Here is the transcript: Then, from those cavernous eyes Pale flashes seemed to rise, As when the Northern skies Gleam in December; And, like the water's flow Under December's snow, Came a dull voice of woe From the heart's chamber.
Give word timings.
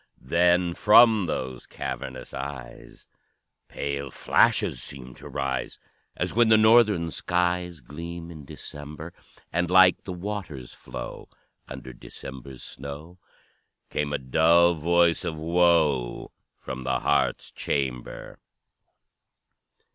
Then, 0.19 0.73
from 0.73 1.27
those 1.27 1.67
cavernous 1.67 2.33
eyes 2.33 3.05
Pale 3.67 4.09
flashes 4.09 4.81
seemed 4.81 5.17
to 5.17 5.29
rise, 5.29 5.77
As 6.15 6.33
when 6.33 6.49
the 6.49 6.57
Northern 6.57 7.11
skies 7.11 7.81
Gleam 7.81 8.31
in 8.31 8.43
December; 8.43 9.13
And, 9.53 9.69
like 9.69 10.03
the 10.03 10.11
water's 10.11 10.73
flow 10.73 11.29
Under 11.67 11.93
December's 11.93 12.63
snow, 12.63 13.19
Came 13.91 14.11
a 14.11 14.17
dull 14.17 14.73
voice 14.73 15.23
of 15.23 15.35
woe 15.37 16.31
From 16.57 16.83
the 16.83 17.01
heart's 17.01 17.51
chamber. 17.51 18.39